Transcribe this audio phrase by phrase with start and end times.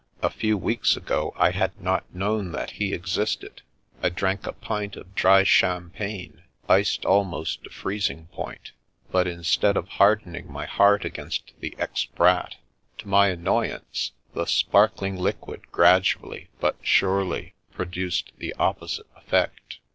[0.23, 3.61] A few weeks ago I had not known that he existed.
[4.01, 8.71] I drank a pint of dry champagne, iced almost to freezing point;
[9.11, 12.55] but instead of harden ing my heart against the ex Brat,
[12.97, 19.77] to my annoyance the sparkling liquid gradually but surely produced the opposite effect.